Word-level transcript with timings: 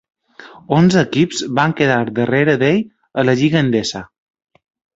Onze 0.77 0.99
equips 1.07 1.43
van 1.59 1.75
quedar 1.81 1.99
darrere 2.21 2.57
d'ell 2.65 2.81
a 3.21 3.29
la 3.29 3.39
Lliga 3.43 3.65
Endesa. 3.69 4.05